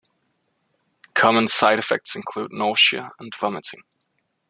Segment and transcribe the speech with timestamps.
[1.13, 3.83] Common side effects include nausea and vomiting.